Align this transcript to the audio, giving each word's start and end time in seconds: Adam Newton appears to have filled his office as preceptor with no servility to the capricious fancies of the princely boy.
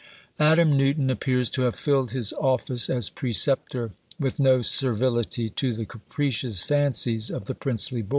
Adam 0.39 0.75
Newton 0.75 1.11
appears 1.11 1.47
to 1.47 1.61
have 1.61 1.75
filled 1.75 2.09
his 2.09 2.33
office 2.33 2.89
as 2.89 3.11
preceptor 3.11 3.91
with 4.19 4.39
no 4.39 4.63
servility 4.63 5.47
to 5.47 5.73
the 5.73 5.85
capricious 5.85 6.63
fancies 6.63 7.29
of 7.29 7.45
the 7.45 7.53
princely 7.53 8.01
boy. 8.01 8.09